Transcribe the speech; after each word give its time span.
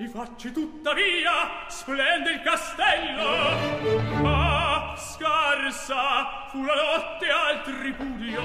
i 0.00 0.08
facci 0.08 0.50
tuttavia 0.50 1.66
splende 1.68 2.30
il 2.30 2.40
castello. 2.40 4.22
Ma 4.22 4.94
scarsa 4.96 6.46
fu 6.48 6.64
la 6.64 6.74
notte 6.74 7.28
al 7.28 7.62
tripudio. 7.62 8.40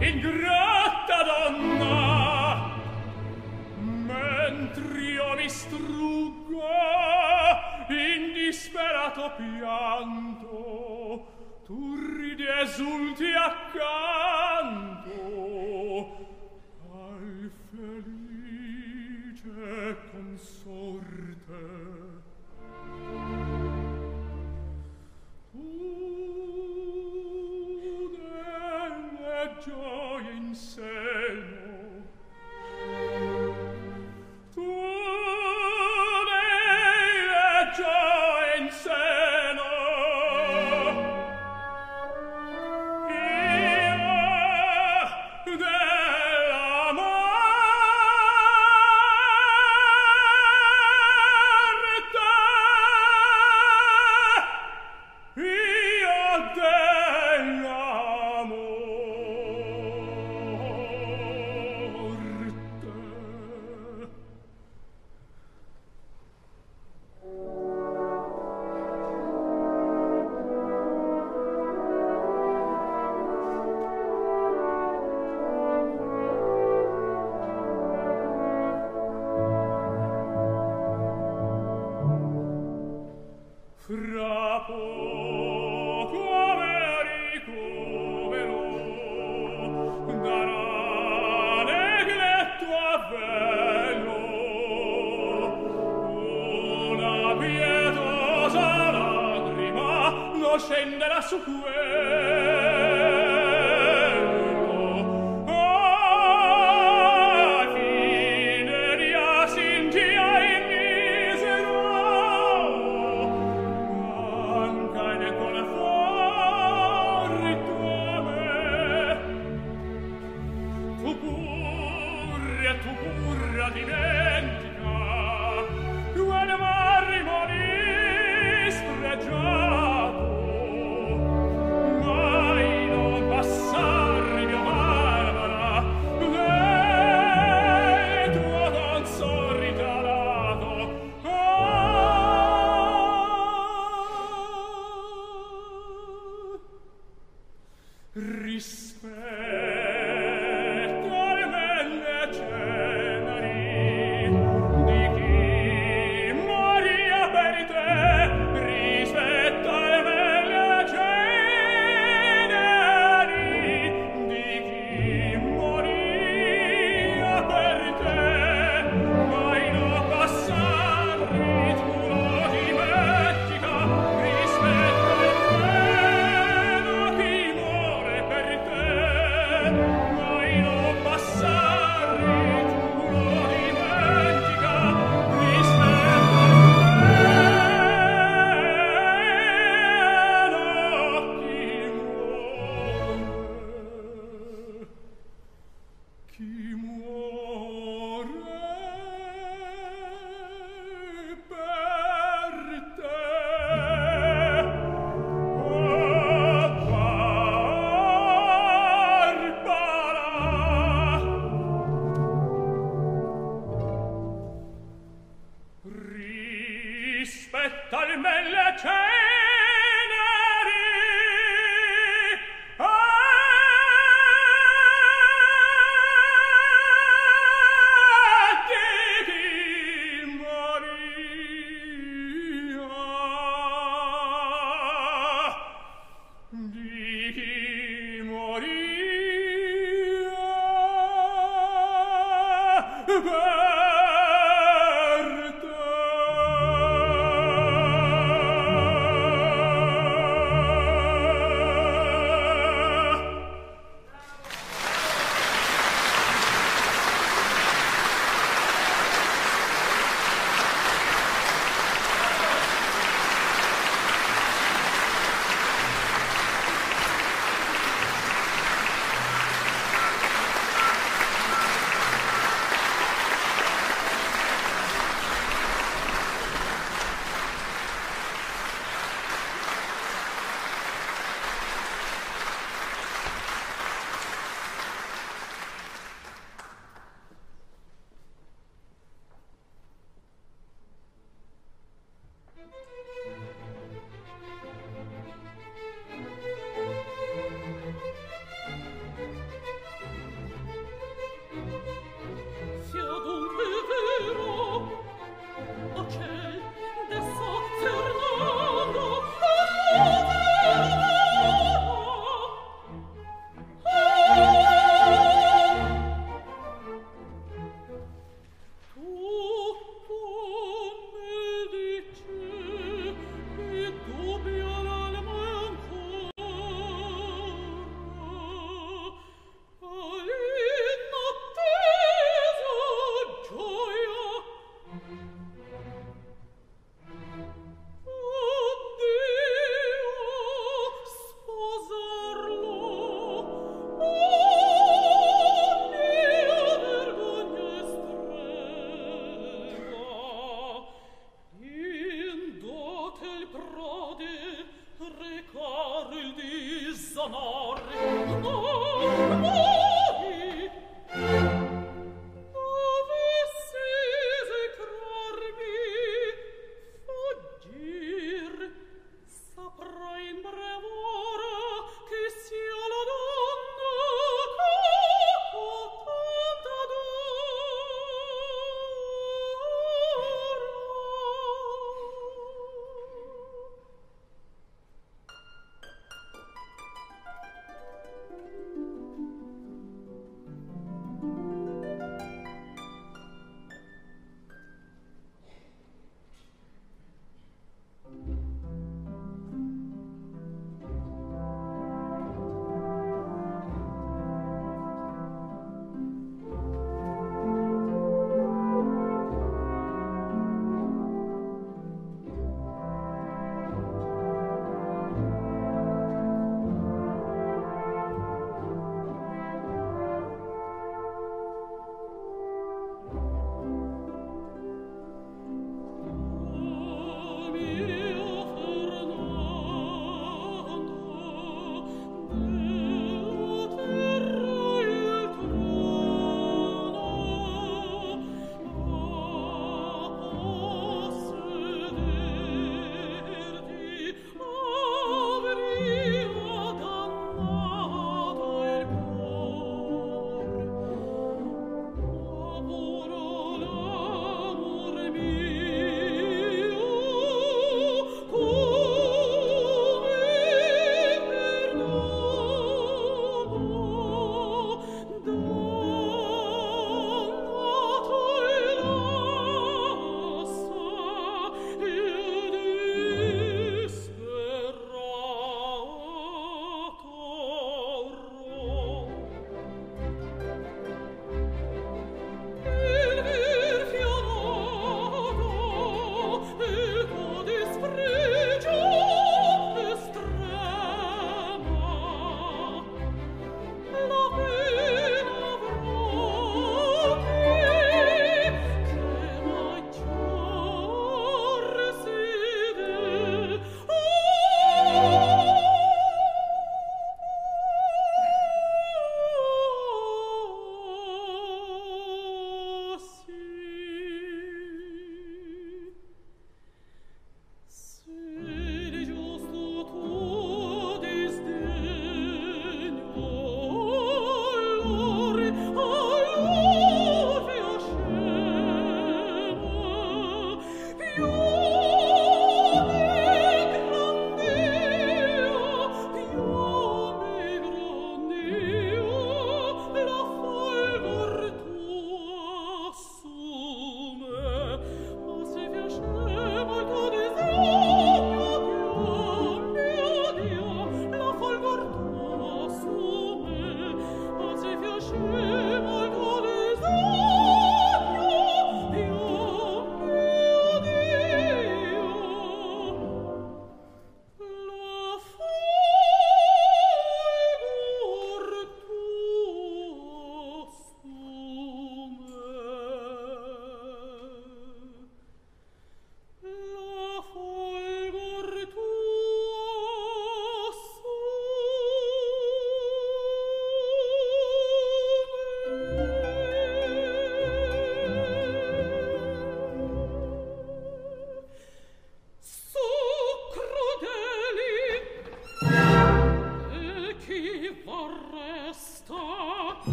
Ingrata 0.00 1.22
donna 1.22 2.76
mentre 3.76 5.00
io 5.00 5.34
mi 5.34 5.48
struggo 5.50 6.62
in 7.88 8.32
disperato 8.32 9.32
pianto. 9.36 11.26
Tu 11.66 11.94
ridi 12.16 12.46
esulti 12.46 13.30
a 13.34 13.54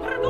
Perdón. 0.00 0.29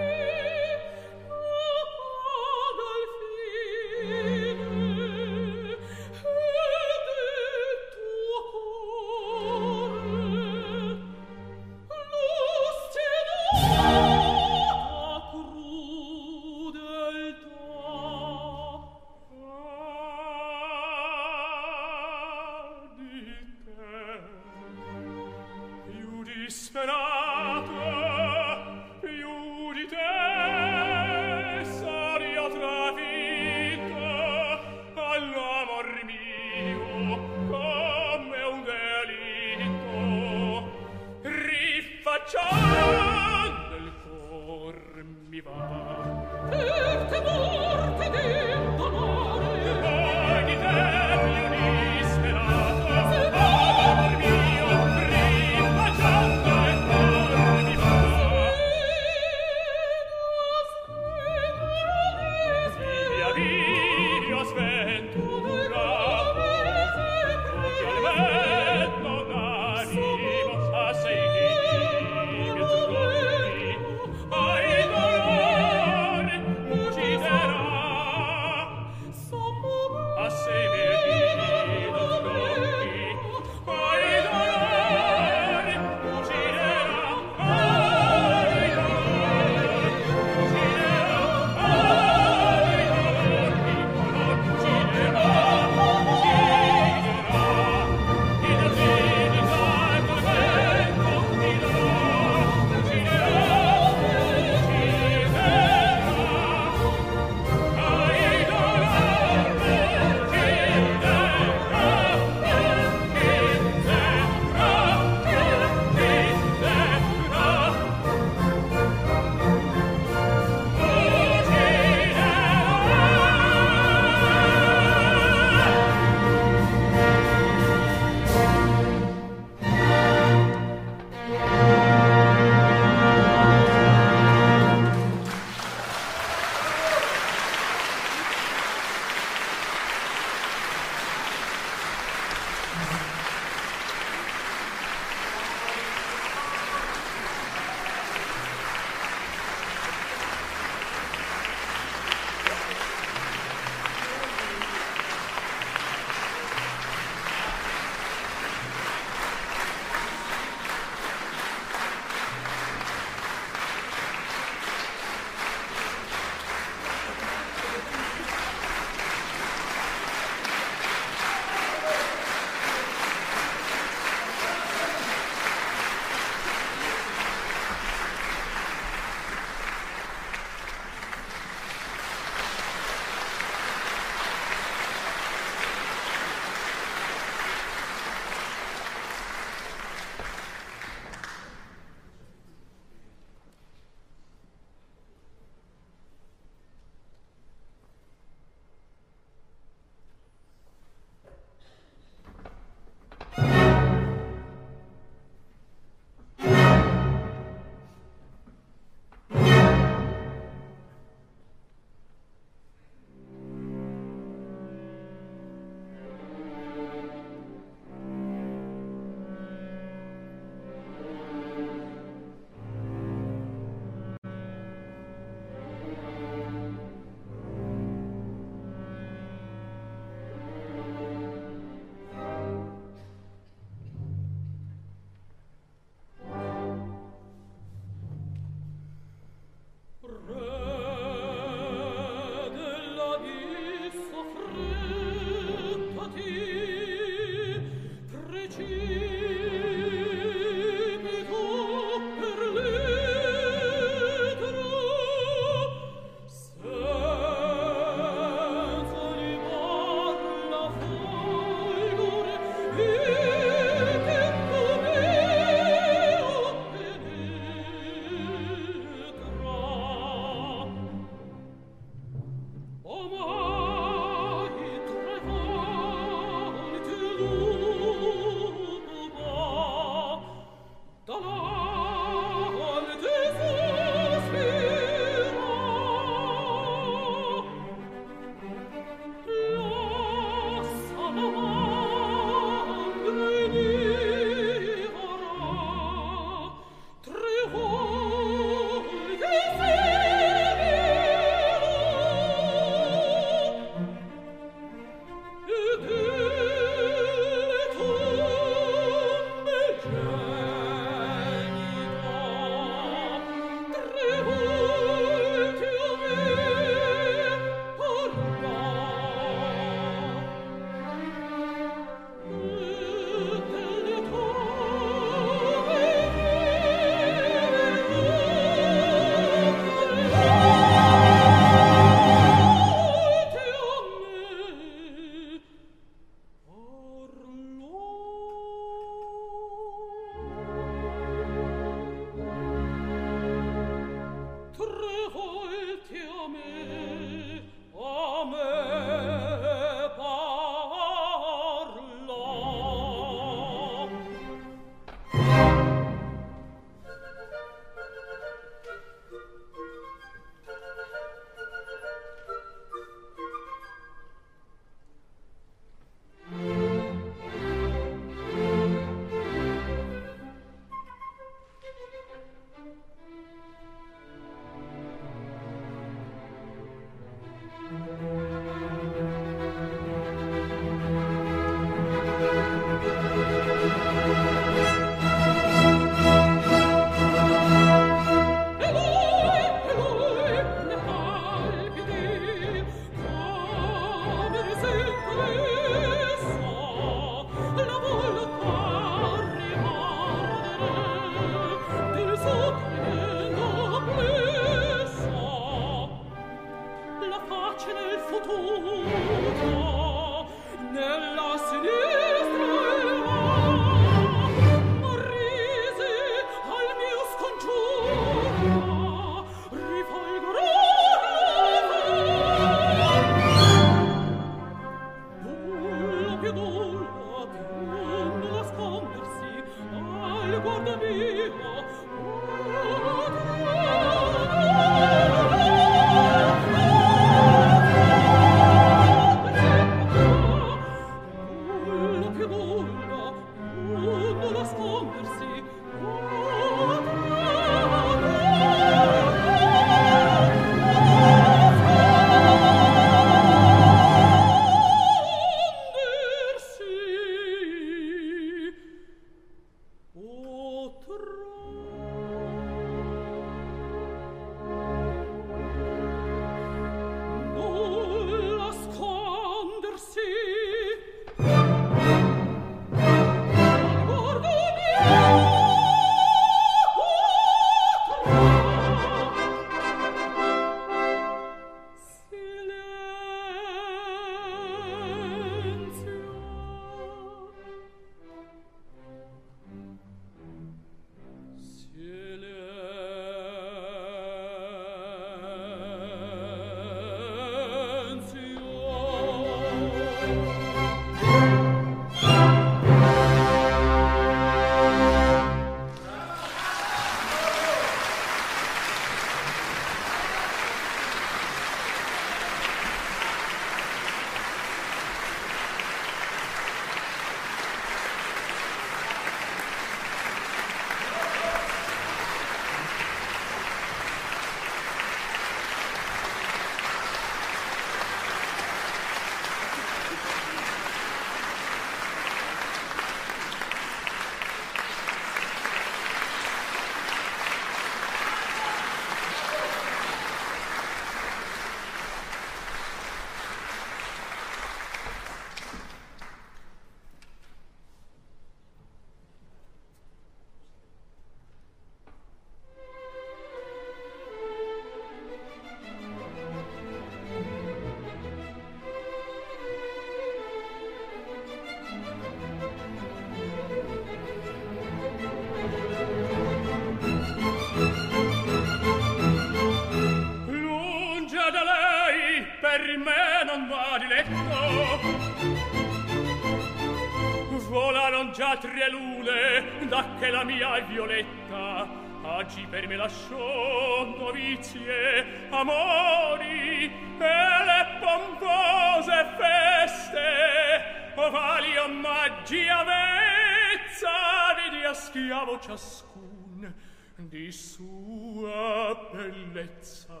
Lune 578.70 579.66
da 579.68 579.84
che 579.98 580.10
la 580.10 580.24
mia 580.24 580.56
è 580.56 580.64
violetta 580.64 581.88
oggi 582.02 582.46
per 582.48 582.66
me 582.66 582.76
lasciò 582.76 583.84
novizie 583.98 585.28
amori 585.30 586.64
e 586.64 586.98
le 586.98 587.78
pompose 587.80 589.06
feste 589.18 590.92
ovali 590.96 591.56
omaggi 591.56 592.48
avezza 592.48 593.88
vedi 594.36 594.64
a 594.64 594.72
schiavo 594.72 595.38
ciascun 595.40 596.54
di 596.96 597.32
sua 597.32 598.88
bellezza. 598.92 600.00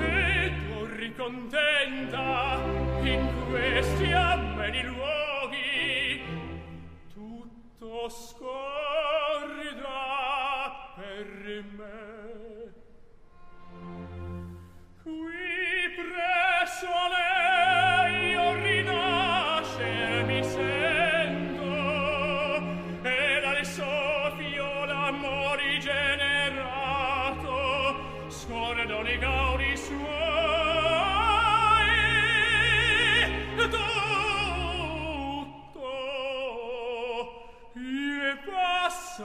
E 0.00 0.52
tu 0.68 0.84
ricontenta 0.96 2.60
in 3.02 3.30
questi 3.48 4.12
ameni 4.12 4.82
luoghi 4.82 5.35
o 8.04 8.08
scorrida 8.08 9.90
per 10.96 11.64
me. 11.76 12.72
Qui 15.02 15.88
presso 15.96 16.92
le 17.14 17.65
So 39.16 39.24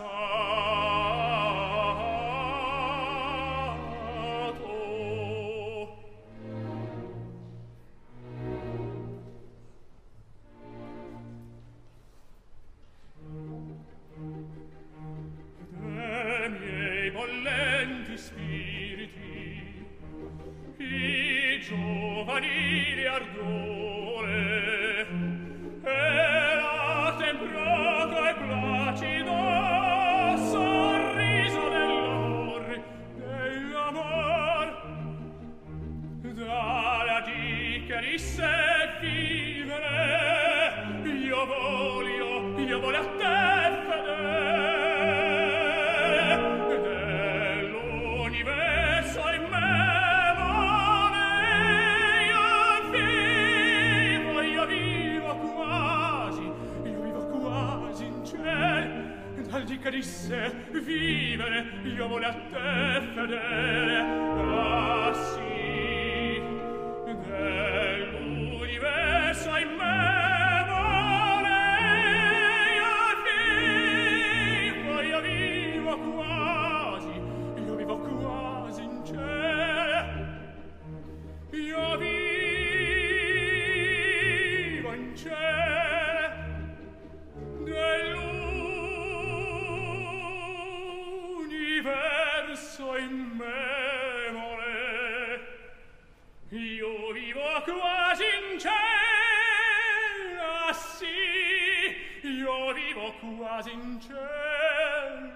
vivo 102.74 103.14
quasi 103.38 103.72
in 103.72 104.00
cielo. 104.02 105.32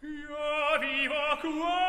Io 0.00 0.78
vivo 0.80 1.38
quasi 1.40 1.83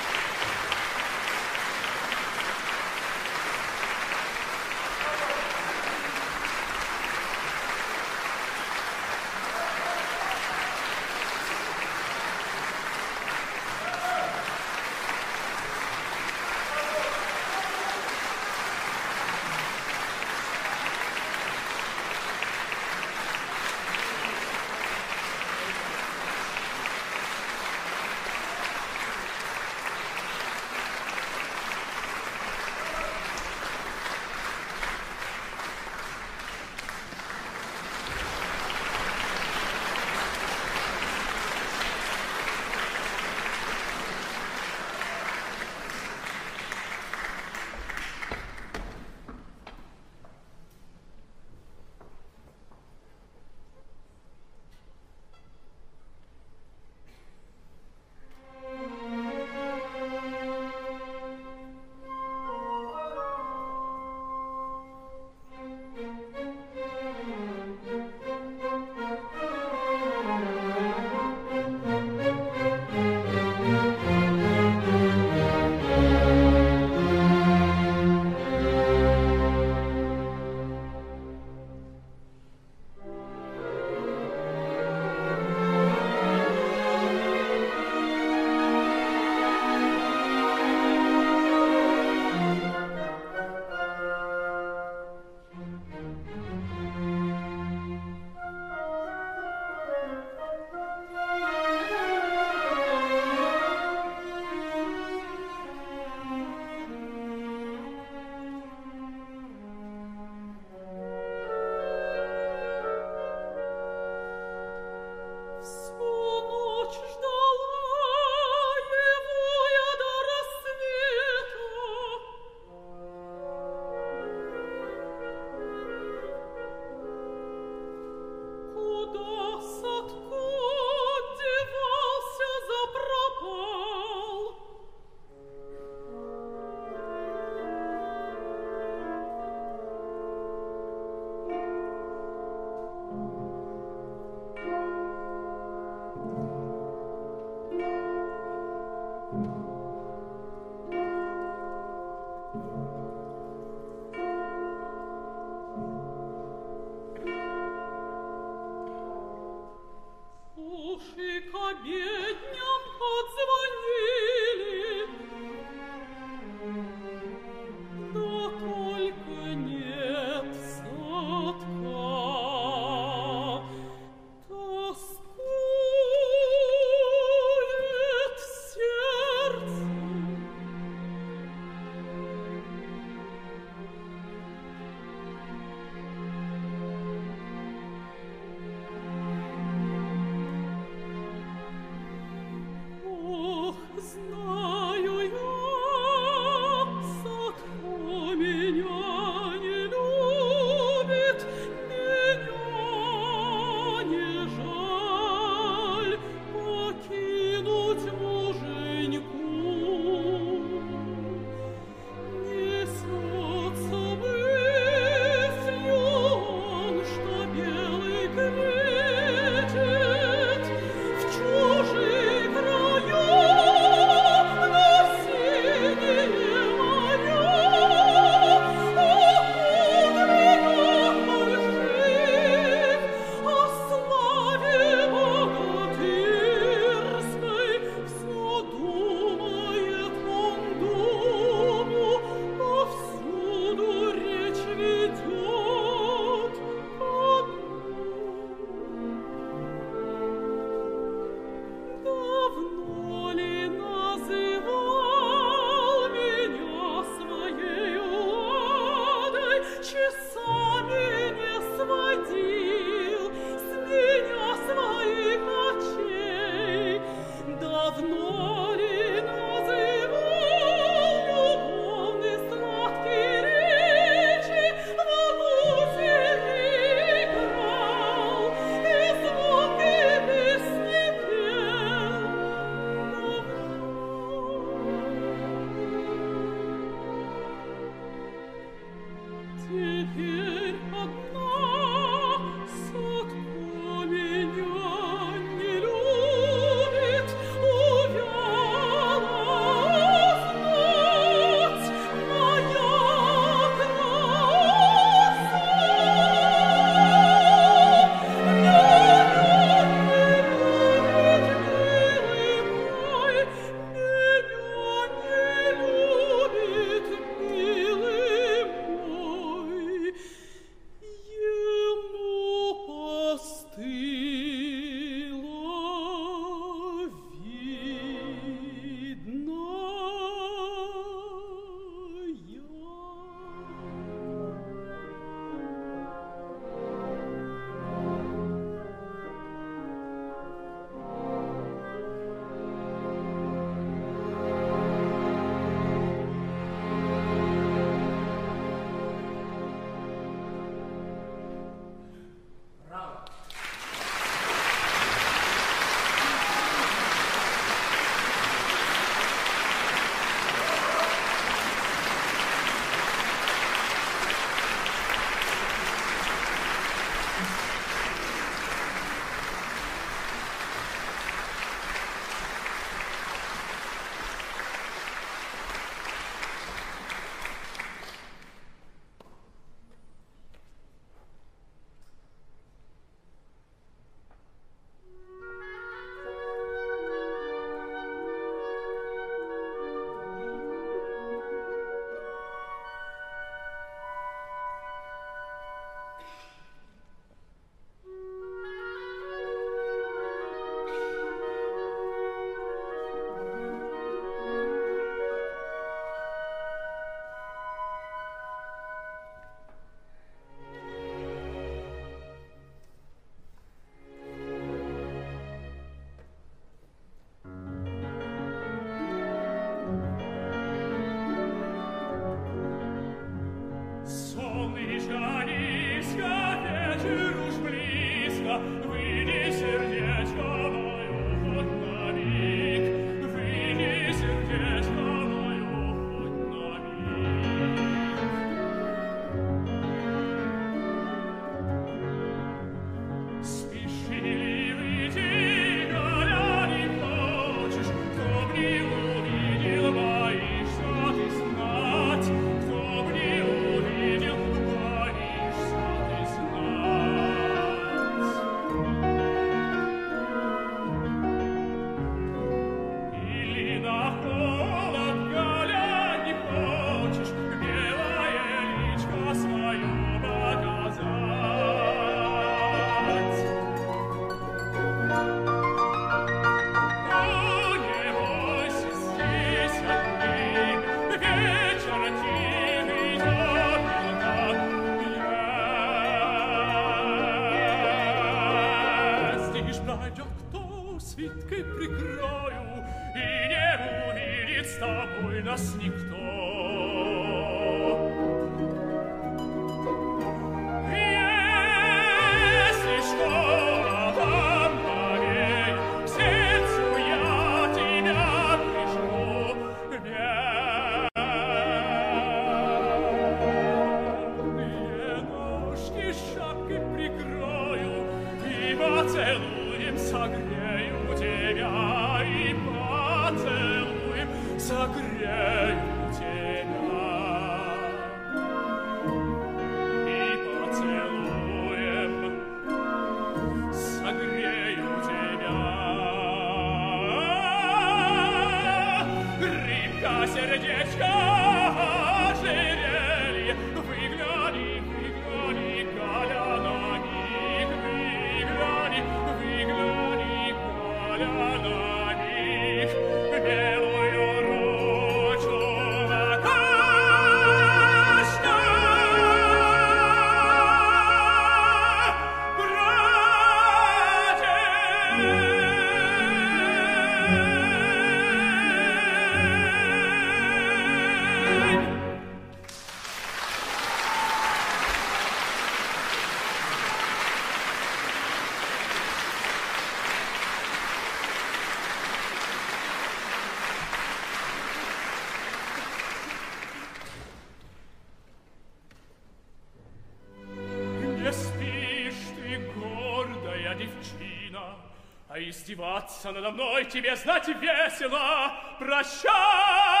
издеваться 596.21 596.31
надо 596.31 596.51
мной 596.51 596.85
тебе 596.85 597.15
знать 597.15 597.47
весело. 597.47 598.51
Прощай! 598.79 600.00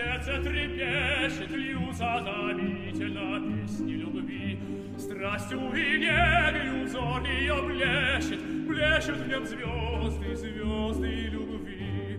сердце 0.00 0.42
трепещет, 0.42 1.50
льются 1.50 2.22
томительно 2.24 3.40
песни 3.40 3.92
любви. 3.92 4.58
Страстью 4.98 5.58
и 5.74 5.98
негою 5.98 6.84
взор 6.84 7.22
ее 7.24 7.62
блещет, 7.62 8.40
блещет 8.66 9.16
в 9.16 9.28
нем 9.28 9.46
звезды, 9.46 10.36
звезды 10.36 11.28
любви. 11.28 12.18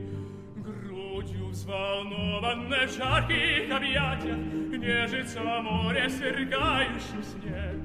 Грудью 0.57 1.47
взволнованной 1.47 2.86
в 2.88 2.91
жарких 2.95 3.71
объятиях 3.75 4.38
нежится 4.38 5.41
море, 5.61 6.09
сверкающий 6.09 7.23
снег. 7.23 7.78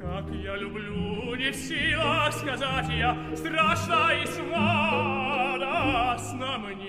Как 0.00 0.30
я 0.30 0.56
люблю, 0.56 1.34
не 1.34 1.50
в 1.50 1.56
силах 1.56 2.32
сказать 2.32 2.88
я, 2.90 3.16
страшно 3.34 4.12
и 4.22 4.26
сладостно 4.26 5.66
мне. 6.58 6.79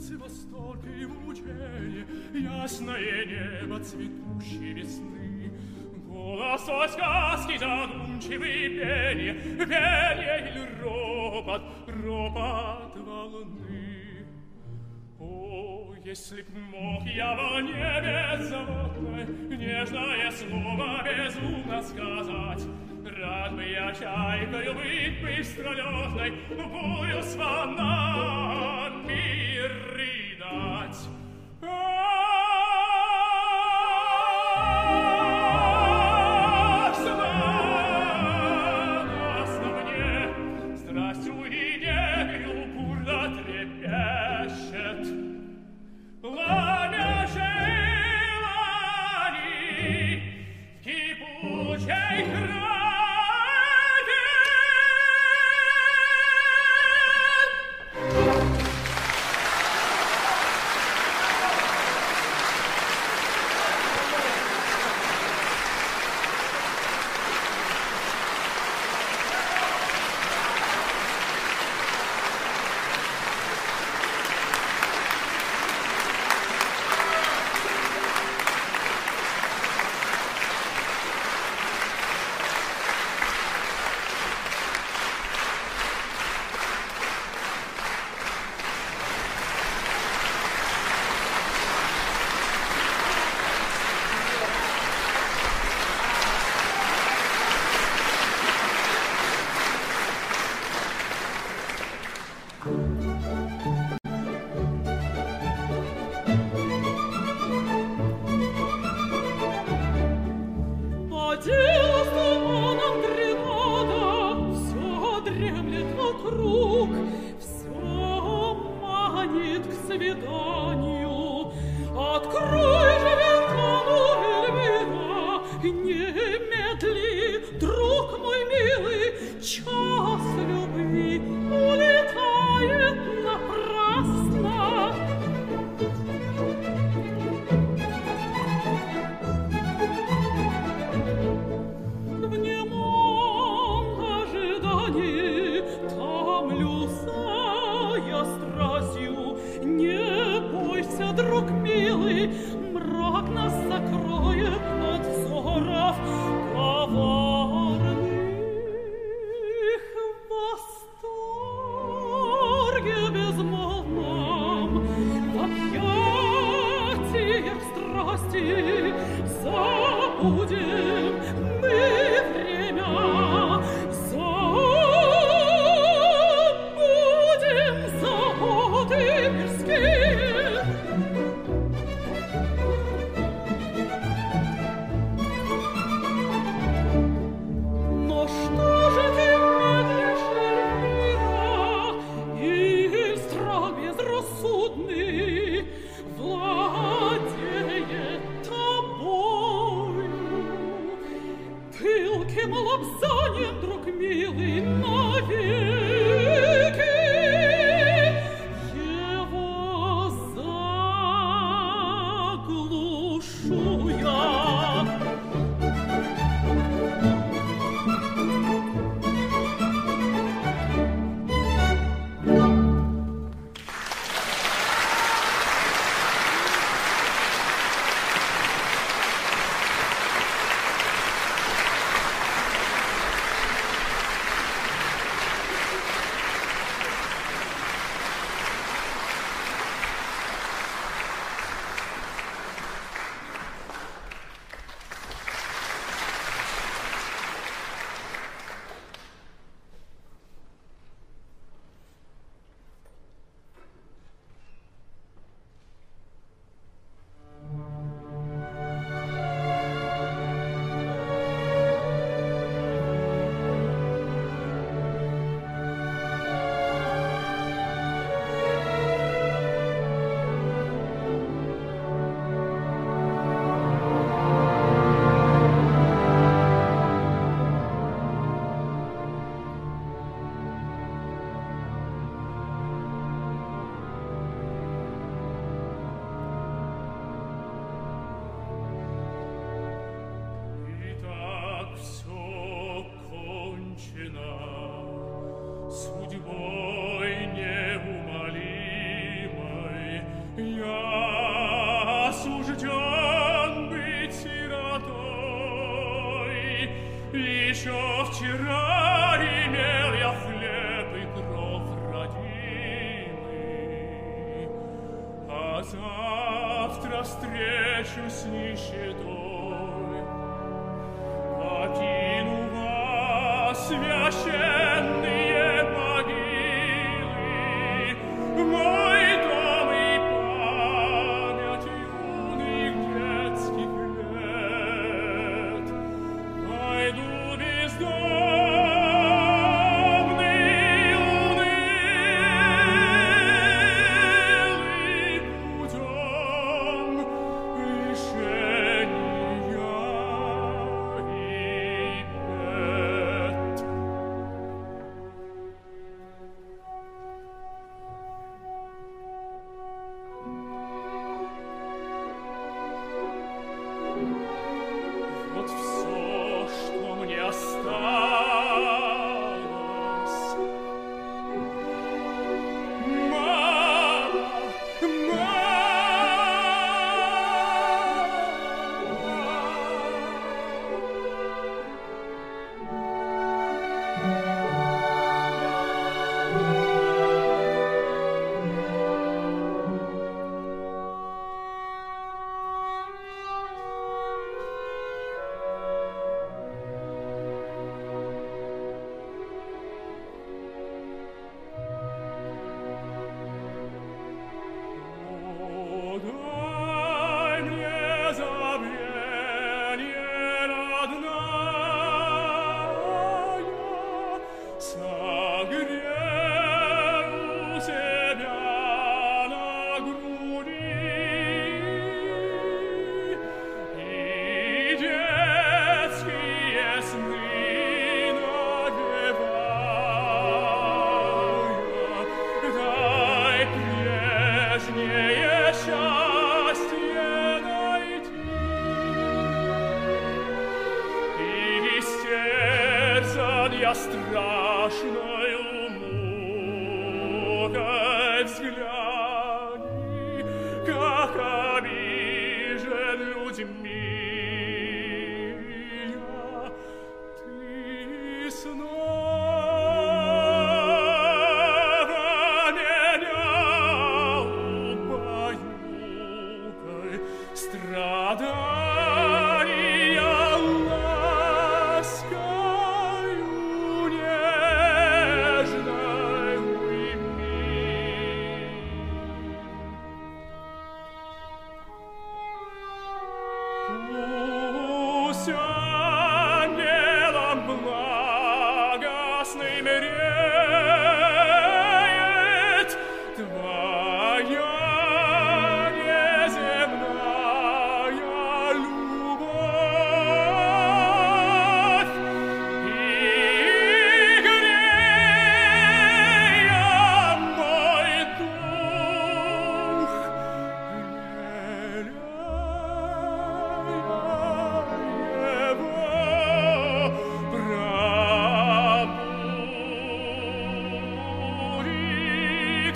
сердце 0.00 0.18
восторг 0.18 0.80
и 0.84 1.06
мучение, 1.06 2.06
Ясное 2.32 3.26
небо 3.26 3.78
цветущей 3.80 4.72
весны. 4.72 5.52
Голос 6.06 6.68
о 6.68 6.88
сказке 6.88 7.58
задумчивый 7.58 8.68
пение, 8.68 9.34
Пение 9.34 10.50
или 10.50 10.82
ропот, 10.82 11.62
ропот 11.86 12.96
волны. 12.96 14.26
О, 15.18 15.94
если 16.04 16.42
б 16.42 16.48
мог 16.72 17.02
я 17.06 17.34
во 17.34 17.60
небе 17.60 18.44
заводной 18.44 19.26
Нежное 19.56 20.30
слово 20.30 21.04
безумно 21.04 21.82
сказать, 21.82 22.66
Рад 23.18 23.54
бы 23.54 23.64
я 23.64 23.92
чайкою 23.92 24.74
быть 24.74 25.22
быстролетной, 25.22 26.32
Бою 26.50 27.22
с 27.22 27.36
волнами 27.36 27.93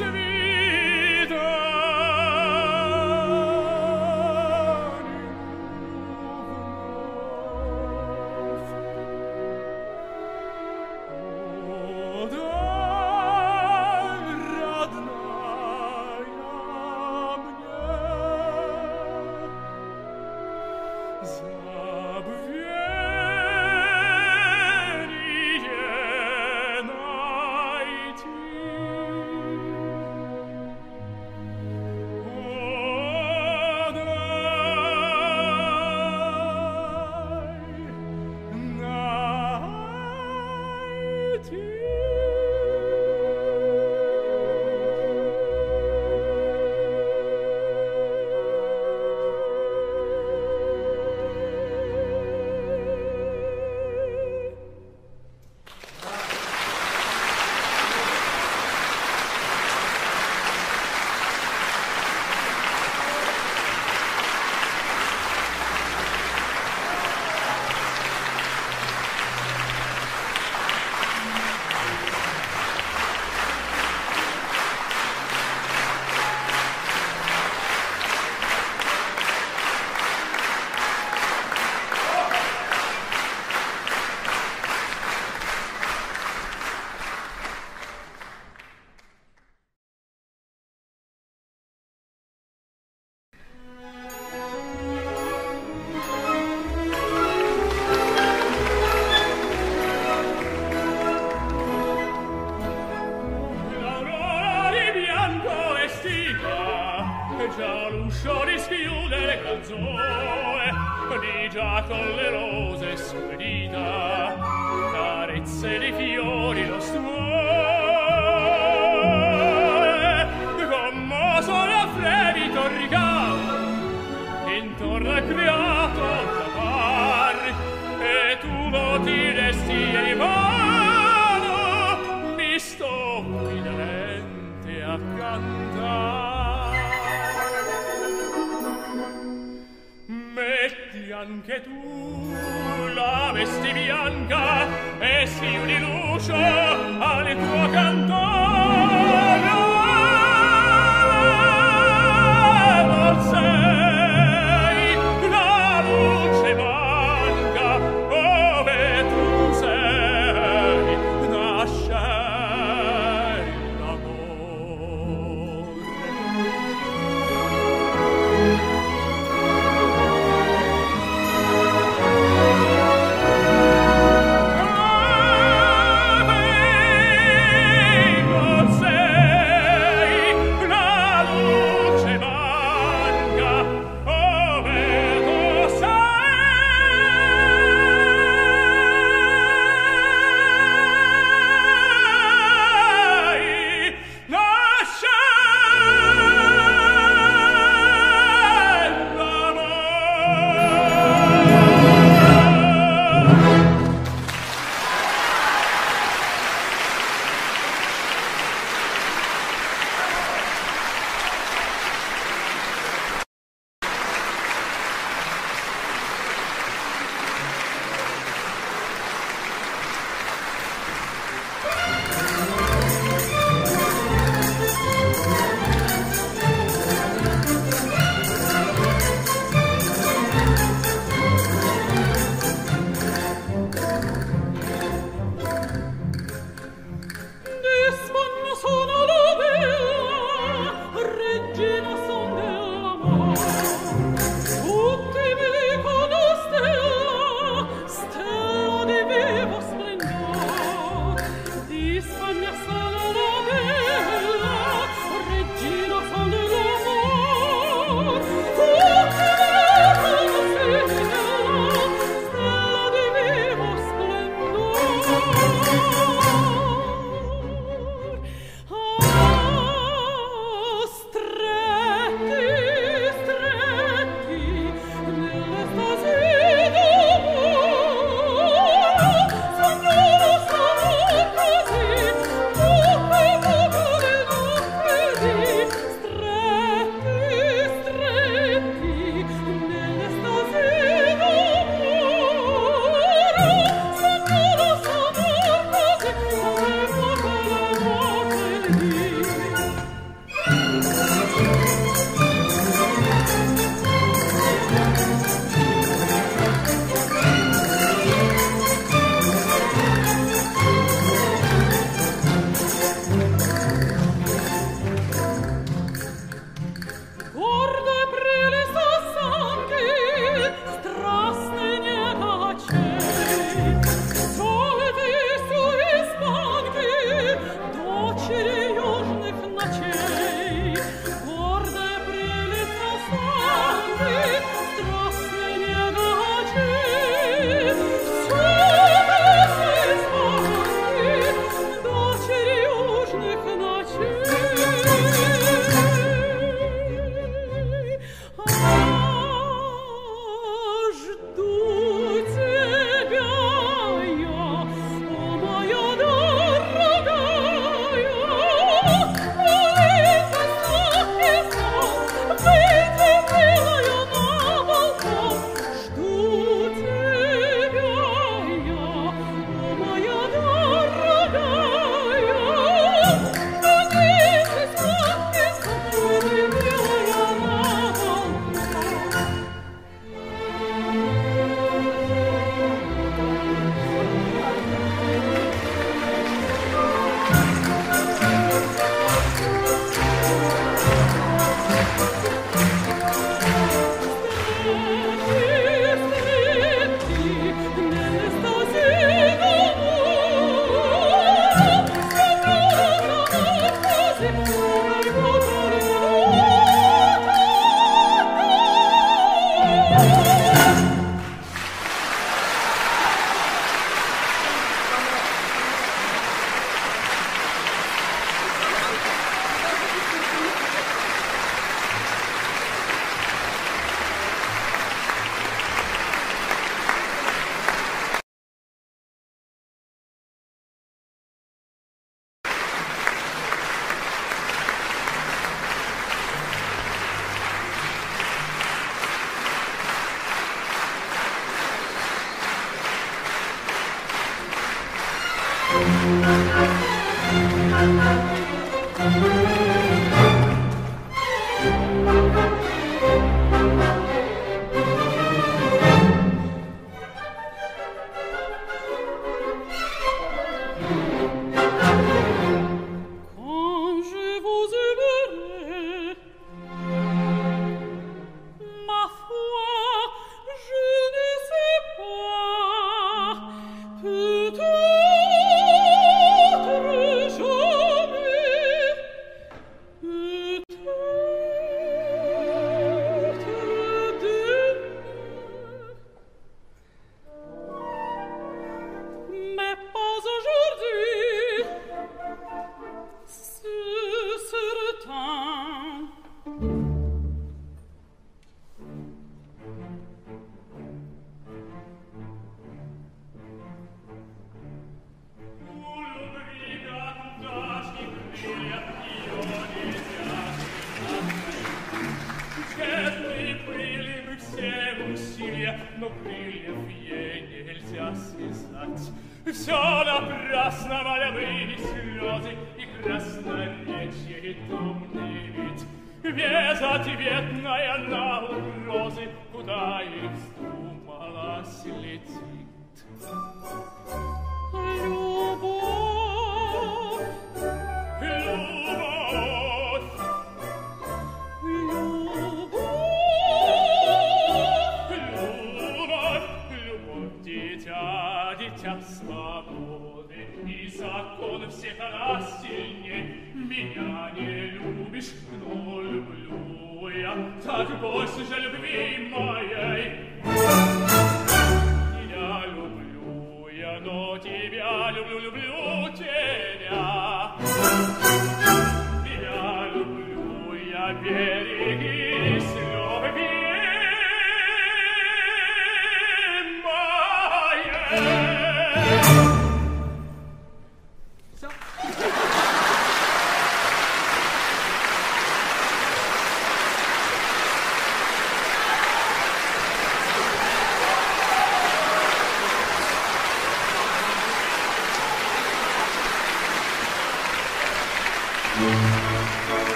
severe. 0.00 0.29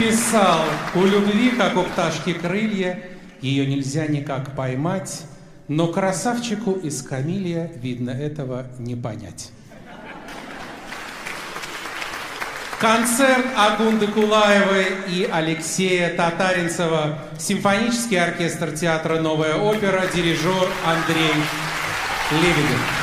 писал, 0.00 0.64
у 0.94 1.02
любви, 1.04 1.50
как 1.50 1.76
у 1.76 1.82
пташки 1.82 2.32
крылья, 2.32 2.98
ее 3.42 3.66
нельзя 3.66 4.06
никак 4.06 4.56
поймать, 4.56 5.24
но 5.68 5.88
красавчику 5.88 6.72
из 6.72 7.02
камилья, 7.02 7.70
видно, 7.76 8.10
этого 8.10 8.66
не 8.78 8.96
понять. 8.96 9.50
Концерт 12.80 13.44
Агунды 13.58 14.06
Кулаевой 14.06 14.86
и 15.06 15.28
Алексея 15.30 16.16
Татаринцева, 16.16 17.18
симфонический 17.38 18.18
оркестр 18.18 18.72
театра 18.72 19.20
«Новая 19.20 19.56
опера», 19.56 20.04
дирижер 20.14 20.66
Андрей 20.86 21.34
Лебедев. 22.32 22.99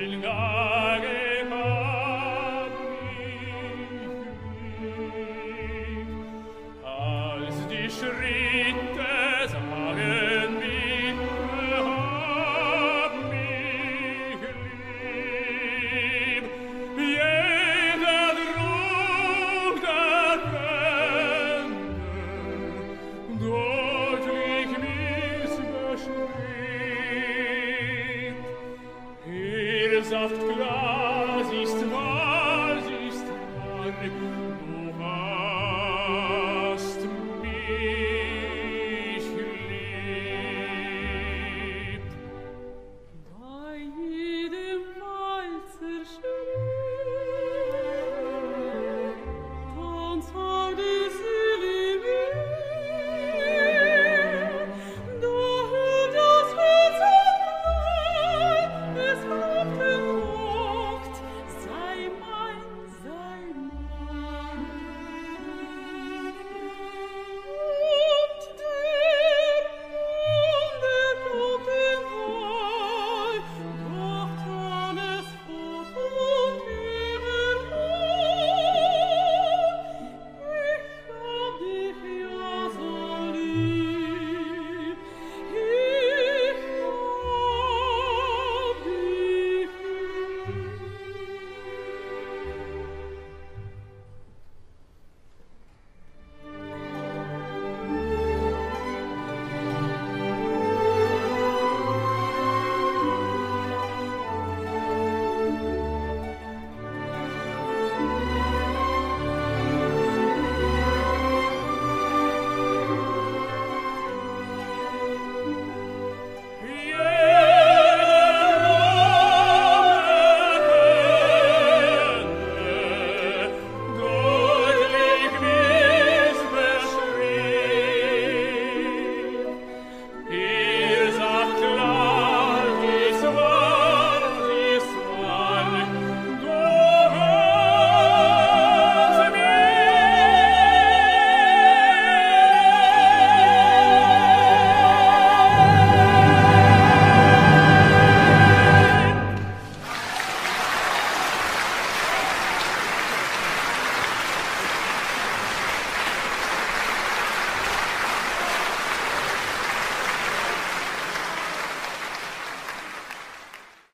Helga. 0.00 0.79